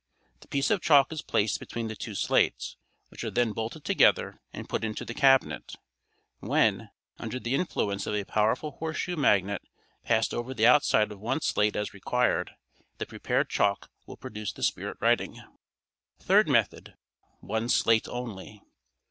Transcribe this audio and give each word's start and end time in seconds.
The 0.39 0.47
piece 0.47 0.71
of 0.71 0.81
chalk 0.81 1.13
is 1.13 1.21
placed 1.21 1.59
between 1.59 1.87
the 1.87 1.95
two 1.95 2.15
slates, 2.15 2.75
which 3.09 3.23
are 3.23 3.29
then 3.29 3.51
bolted 3.51 3.85
together 3.85 4.41
and 4.51 4.67
put 4.67 4.83
into 4.83 5.05
the 5.05 5.13
cabinet; 5.13 5.75
when, 6.39 6.89
under 7.19 7.39
the 7.39 7.53
influence 7.53 8.07
of 8.07 8.15
a 8.15 8.23
powerful 8.25 8.71
horseshoe 8.79 9.15
magnet 9.15 9.61
passed 10.03 10.33
over 10.33 10.55
the 10.55 10.65
outside 10.65 11.11
of 11.11 11.19
one 11.19 11.41
slate 11.41 11.75
as 11.75 11.93
required, 11.93 12.49
the 12.97 13.05
prepared 13.05 13.51
chalk 13.51 13.91
will 14.07 14.17
produce 14.17 14.51
the 14.51 14.63
spirit 14.63 14.97
writing. 15.01 15.39
Third 16.17 16.47
Method 16.49 16.95
(one 17.39 17.69
slate 17.69 18.07
only). 18.09 18.63